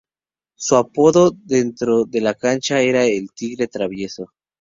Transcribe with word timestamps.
Su 0.55 0.77
apodo 0.77 1.29
dentro 1.43 2.05
de 2.05 2.21
la 2.21 2.33
cancha 2.33 2.81
era 2.81 3.05
"El 3.05 3.31
Tigre 3.33 3.67
Traverso". 3.67 4.31